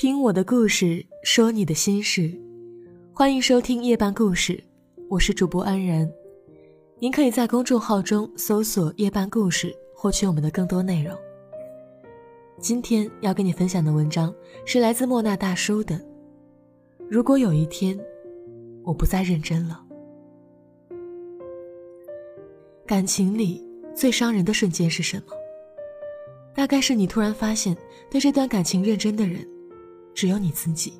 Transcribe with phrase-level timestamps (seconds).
[0.00, 2.32] 听我的故事，说你的心事，
[3.12, 4.58] 欢迎收听夜半故事，
[5.10, 6.10] 我是主播安然。
[6.98, 11.14] 您可以在公众号中搜索“夜半故事”，获取我们的更多内容。
[12.58, 14.34] 今天要跟你分享的文章
[14.64, 16.00] 是来自莫那大叔的。
[17.06, 18.00] 如果有一天，
[18.82, 19.84] 我不再认真了。
[22.86, 23.62] 感情里
[23.94, 25.34] 最伤人的瞬间是什么？
[26.54, 27.76] 大概是你突然发现，
[28.10, 29.46] 对这段感情认真的人，
[30.20, 30.92] 只有你自己。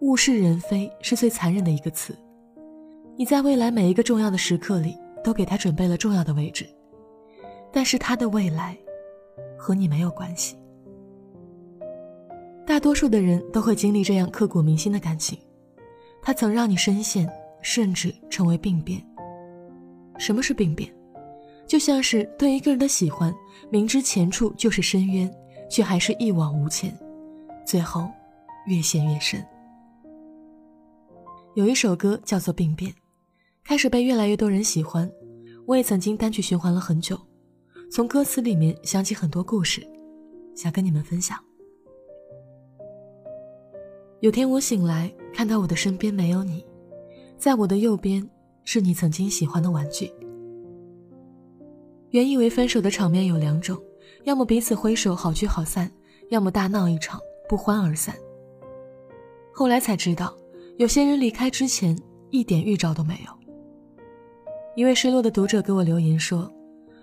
[0.00, 2.16] 物是人非是最残忍的一个词。
[3.14, 6.66] 你在未来每一个重要的时刻里，都给他准备了重要的位置，
[7.70, 8.74] 但是他的未来，
[9.58, 10.56] 和你没有关系。
[12.66, 15.38] 大多数的人都会经历这样刻骨铭心的感情，
[16.22, 18.98] 他曾让你深陷，甚至成为病变。
[20.16, 20.90] 什么是病变？
[21.66, 23.30] 就像是对一个人的喜欢，
[23.68, 25.30] 明知前处就是深渊，
[25.68, 26.98] 却还是一往无前，
[27.68, 28.08] 最后
[28.66, 29.44] 越陷越深。
[31.54, 32.90] 有一首歌叫做《病变》，
[33.62, 35.10] 开始被越来越多人喜欢。
[35.66, 37.20] 我也曾经单曲循环了很久，
[37.92, 39.86] 从歌词里面想起很多故事，
[40.56, 41.38] 想跟你们分享。
[44.20, 46.64] 有天我醒来，看到我的身边没有你，
[47.36, 48.26] 在我的右边
[48.64, 50.10] 是你曾经喜欢的玩具。
[52.12, 53.78] 原以为分手的场面有两种，
[54.24, 55.92] 要么彼此挥手好聚好散，
[56.30, 58.14] 要么大闹一场不欢而散。
[59.52, 60.36] 后来才知道，
[60.76, 61.98] 有些人离开之前
[62.30, 63.38] 一点预兆都没有。
[64.76, 66.48] 一位失落的读者给我留言说：“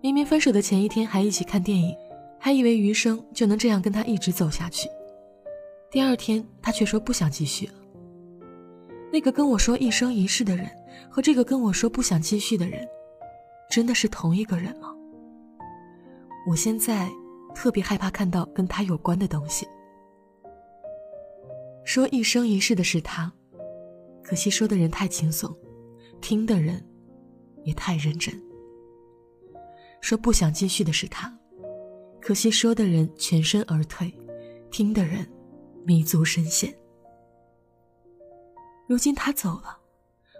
[0.00, 1.96] 明明分手的前一天还一起看电影，
[2.38, 4.88] 还以为余生就能这样跟他一直走下去，
[5.90, 7.72] 第二天他却说不想继续了。
[9.12, 10.70] 那个跟我说一生一世的人，
[11.10, 12.86] 和这个跟我说不想继续的人。”
[13.68, 14.94] 真的是同一个人吗？
[16.48, 17.10] 我现在
[17.52, 19.66] 特别害怕看到跟他有关的东西。
[21.86, 23.32] 说一生一世的是他，
[24.20, 25.56] 可惜说的人太轻松，
[26.20, 26.84] 听的人
[27.62, 28.34] 也太认真。
[30.00, 31.32] 说不想继续的是他，
[32.20, 34.12] 可惜说的人全身而退，
[34.68, 35.24] 听的人
[35.84, 36.76] 迷足深陷。
[38.88, 39.78] 如今他走了。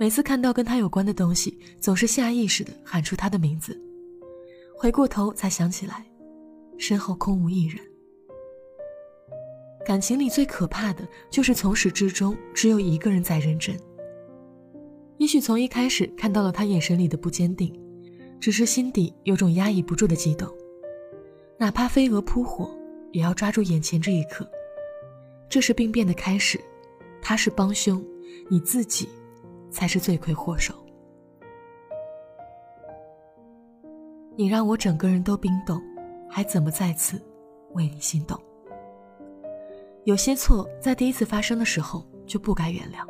[0.00, 3.80] 每次看到跟他有关的东西，总是下意识的喊出他的名字。
[4.76, 6.04] 回过头才想起来，
[6.78, 7.87] 身后空无一人。
[9.88, 13.74] 感情里最可怕的就是从始至终只有一个人在认真。
[15.16, 17.74] 也许从一开始看到了他眼神里的不坚定，
[18.38, 20.46] 只是心底有种压抑不住的激动，
[21.56, 22.70] 哪怕飞蛾扑火，
[23.12, 24.46] 也要抓住眼前这一刻。
[25.48, 26.60] 这是病变的开始，
[27.22, 28.04] 他是帮凶，
[28.50, 29.08] 你自己。
[29.70, 30.74] 才是罪魁祸首。
[34.34, 35.78] 你让我整个人都冰冻，
[36.26, 37.22] 还怎么再次
[37.74, 38.40] 为你心动？
[40.08, 43.06] 有些错在第一次发生的时候就不该原谅。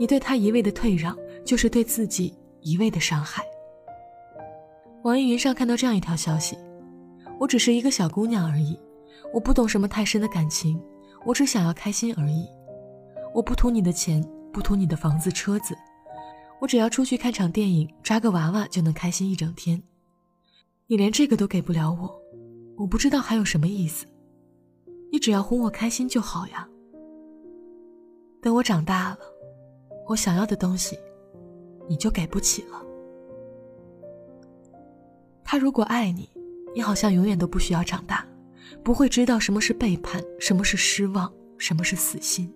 [0.00, 1.14] 你对他一味的退让，
[1.44, 3.44] 就是对自己一味的伤害。
[5.02, 6.56] 网易云上看到这样一条消息：
[7.38, 8.74] 我只是一个小姑娘而已，
[9.34, 10.80] 我不懂什么太深的感情，
[11.26, 12.46] 我只想要开心而已，
[13.34, 14.26] 我不图你的钱。
[14.50, 15.76] 不图你的房子车子，
[16.58, 19.82] 我只要出去看场电影，抓个娃娃就能开心一整天。
[20.86, 22.20] 你连这个都给不了我，
[22.78, 24.06] 我不知道还有什么意思。
[25.12, 26.66] 你只要哄我开心就好呀。
[28.40, 29.18] 等我长大了，
[30.08, 30.98] 我想要的东西，
[31.86, 32.82] 你就给不起了。
[35.44, 36.30] 他如果爱你，
[36.74, 38.26] 你好像永远都不需要长大，
[38.82, 42.50] 不会知道什么是背叛，什么是失望，什么是死心。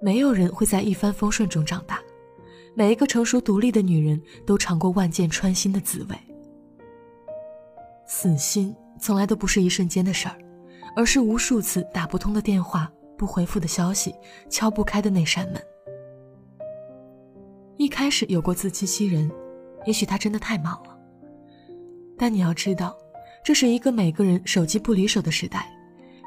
[0.00, 2.02] 没有人会在一帆风顺中长大，
[2.74, 6.16] 每一个成熟独立的女人都尝过万箭穿心的滋味。
[8.04, 10.36] 死心从来都不是一瞬间的事儿，
[10.94, 14.14] 而是无数次打不通的电话、不回复的消息、
[14.50, 15.62] 敲不开的那扇门。
[17.76, 19.30] 一开始有过自欺欺人，
[19.86, 20.98] 也许他真的太忙了。
[22.16, 22.96] 但你要知道，
[23.42, 25.66] 这是一个每个人手机不离手的时代，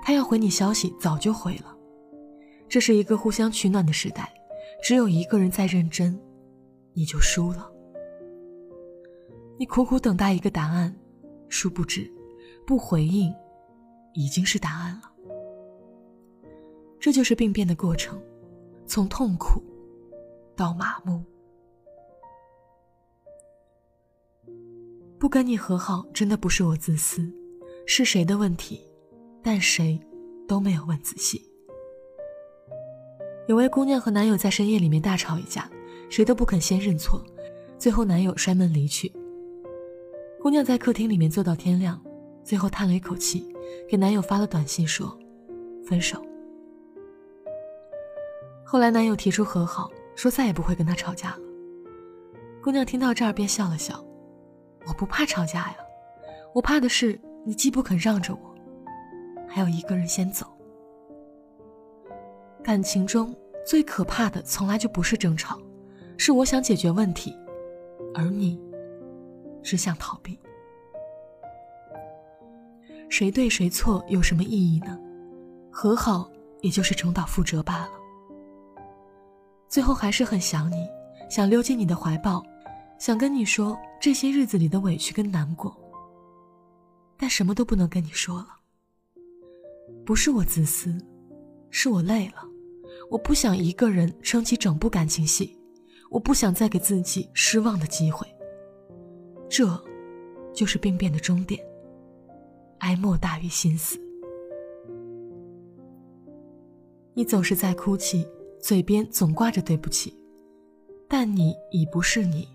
[0.01, 1.73] 他要回你消息早就回了。
[2.68, 4.33] 这是一个互相取暖的时代，
[4.83, 6.19] 只有一个人在认真，
[6.94, 7.71] 你就输了。
[9.57, 10.94] 你苦苦等待一个答案，
[11.47, 12.11] 殊不知，
[12.68, 13.33] 不回应，
[14.15, 15.12] 已经是答案了。
[17.00, 18.19] 这就是病变的过程，
[18.88, 19.62] 从痛苦
[20.56, 21.23] 到麻木。
[25.19, 27.31] 不跟你和好，真的不是我自私，
[27.85, 28.81] 是谁的问题？
[29.44, 30.00] 但谁
[30.47, 31.41] 都没有问仔细。
[33.47, 35.69] 有位姑娘和男友在深夜里面大吵一架，
[36.09, 37.23] 谁都不肯先认错，
[37.77, 39.13] 最后男友摔门离去。
[40.41, 42.03] 姑娘在客厅里面坐到天亮，
[42.44, 43.55] 最后叹了一口气，
[43.88, 45.17] 给男友发了短信说
[45.85, 46.21] 分手。
[48.63, 51.39] 后来男友提出和好，说再也不会跟她吵架了。
[52.63, 54.03] 姑娘听到这儿便笑了笑
[54.88, 55.77] ：“我不怕吵架呀，
[56.53, 58.56] 我怕的是你既不肯让着我，
[59.47, 60.47] 还要一个人先走。
[62.63, 65.59] 感情中最可怕的从来就不是争吵，
[66.18, 67.38] 是我想解决问题，
[68.15, 68.59] 而你
[69.61, 70.39] 只想逃避。
[73.10, 75.00] 谁对谁错有什么意义呢？
[75.72, 76.30] 和好
[76.62, 77.92] 也就是重蹈覆辙罢了。
[79.68, 80.88] 最后还是很想你，
[81.30, 82.44] 想溜进你的怀抱。”
[82.98, 85.75] 想跟你说这些日子里的委屈跟难过，
[87.18, 88.48] 但什么都不能跟你说了。
[90.06, 90.98] 不是我自私，
[91.69, 92.36] 是我累了。
[93.12, 95.60] 我不想一个人撑起整部感情戏，
[96.10, 98.25] 我不想再给自己失望的机会。
[99.50, 99.68] 这，
[100.54, 101.62] 就是病变的终点。
[102.80, 104.00] 哀莫大于心死。
[107.13, 108.27] 你总是在哭泣，
[108.60, 110.18] 嘴边总挂着对不起，
[111.07, 112.48] 但你已不是你。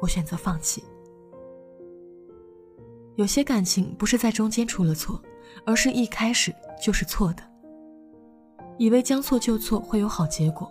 [0.00, 0.84] 我选择放弃。
[3.16, 5.20] 有些感情不是在中间出了错，
[5.64, 7.42] 而是一开始就是错的。
[8.76, 10.70] 以为将错就错会有好结果，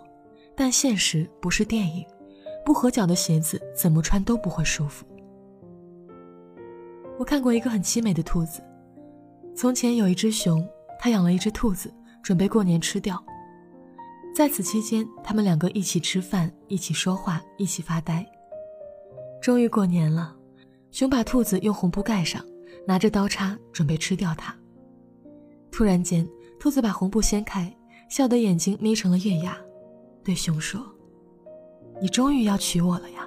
[0.54, 2.04] 但现实不是电影，
[2.64, 5.06] 不合脚的鞋子怎么穿都不会舒服。
[7.18, 8.62] 我看过一个很凄美的兔子。
[9.54, 10.66] 从前有一只熊，
[10.98, 13.22] 它养了一只兔子，准备过年吃掉。
[14.34, 18.26] 在此期间，他们两个一起吃饭，一起说话，一起发呆。
[19.40, 20.34] 终于过年了，
[20.90, 22.44] 熊把兔子用红布盖上，
[22.84, 24.52] 拿着刀叉准备吃掉它。
[25.70, 26.28] 突然间，
[26.58, 27.72] 兔子把红布掀开，
[28.08, 29.56] 笑得眼睛眯成了月牙，
[30.24, 30.84] 对熊说
[32.02, 33.23] ：“你终于要娶我了呀！”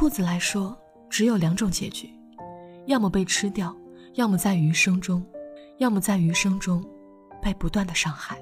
[0.00, 0.74] 兔子来说，
[1.10, 2.08] 只有两种结局：
[2.86, 3.76] 要么被吃掉，
[4.14, 5.22] 要么在余生中，
[5.76, 6.82] 要么在余生中
[7.42, 8.38] 被不断的伤害。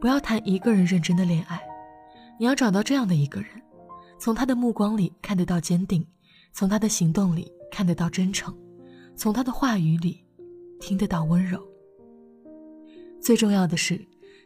[0.00, 1.60] 不要谈一个人认真的恋爱。
[2.38, 3.48] 你要找到这样的一个人，
[4.16, 6.06] 从他的目光里看得到坚定，
[6.52, 8.56] 从他的行动里看得到真诚，
[9.16, 10.24] 从他的话语里
[10.78, 11.60] 听得到温柔。
[13.20, 14.00] 最重要的是，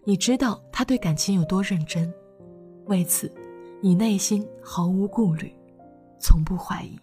[0.04, 2.10] 你知道他对感情有多认真，
[2.86, 3.30] 为此，
[3.80, 5.52] 你内心毫无顾虑，
[6.18, 6.98] 从不怀疑。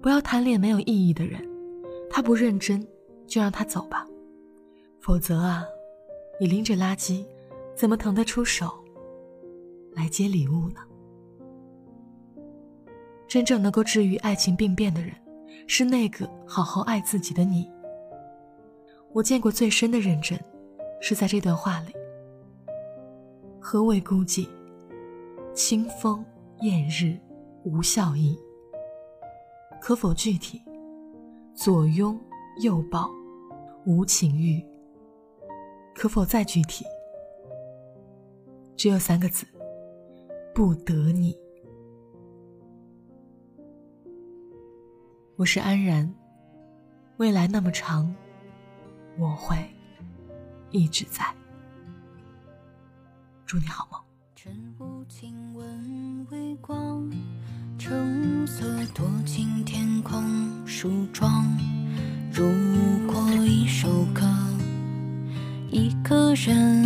[0.00, 1.40] 不要贪恋没有意义的人，
[2.08, 2.86] 他不认真，
[3.26, 4.06] 就让他走吧，
[5.00, 5.64] 否则啊，
[6.40, 7.24] 你拎着垃圾。
[7.76, 8.66] 怎么腾得出手
[9.92, 10.80] 来接礼物呢？
[13.28, 15.12] 真正能够治愈爱情病变的人，
[15.68, 17.70] 是那个好好爱自己的你。
[19.12, 20.36] 我见过最深的认真，
[21.00, 21.94] 是在这段话里。
[23.70, 24.48] 何为孤寂？
[25.52, 26.24] 清风
[26.62, 27.18] 艳日
[27.64, 28.34] 无笑意。
[29.78, 30.58] 可否具体？
[31.54, 32.18] 左拥
[32.62, 33.10] 右抱
[33.84, 34.64] 无情欲。
[35.94, 36.82] 可否再具体？
[38.74, 39.46] 只有三个字：
[40.54, 41.36] 不得你。
[45.36, 46.10] 我是安然，
[47.18, 48.16] 未来那么长，
[49.18, 49.58] 我会
[50.70, 51.22] 一直在。
[53.48, 53.98] 祝你好梦。
[54.36, 57.10] 晨雾轻吻微光，
[57.78, 58.62] 橙色
[58.92, 60.22] 躲进天空
[60.66, 61.46] 梳妆。
[62.30, 62.44] 如
[63.10, 64.22] 果一首歌，
[65.70, 66.84] 一个人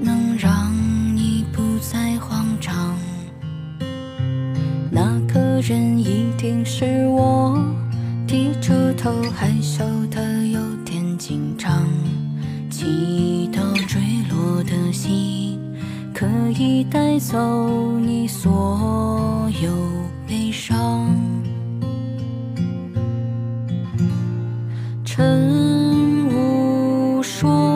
[0.00, 0.72] 能让
[1.14, 1.62] 你不。
[1.78, 2.98] 再慌张，
[4.90, 7.56] 那个人一定是我。
[8.26, 10.33] 低着头，害羞的
[16.90, 19.70] 带走你所有
[20.26, 21.08] 悲伤，
[25.04, 27.74] 晨雾说。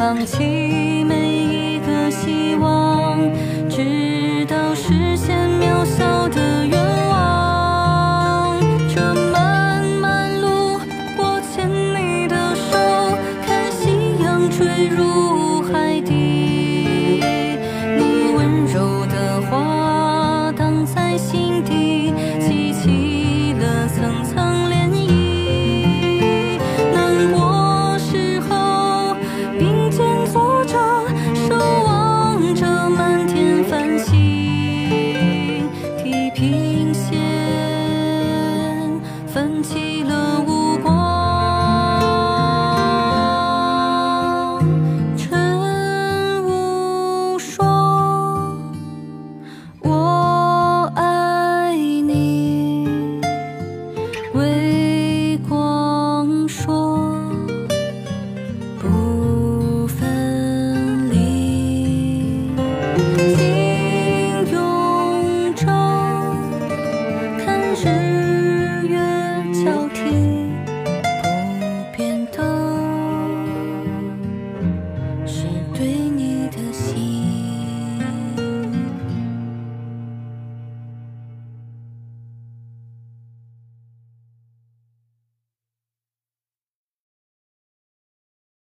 [0.00, 3.18] 放弃每一个希望
[3.68, 6.59] 直到视线渺小的